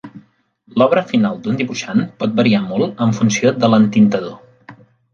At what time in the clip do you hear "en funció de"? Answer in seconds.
3.09-3.73